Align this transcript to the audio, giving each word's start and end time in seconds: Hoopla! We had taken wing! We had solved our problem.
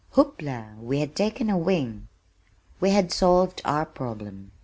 Hoopla! 0.15 0.77
We 0.79 0.99
had 0.99 1.15
taken 1.15 1.63
wing! 1.63 2.07
We 2.79 2.89
had 2.89 3.11
solved 3.11 3.61
our 3.63 3.85
problem. 3.85 4.51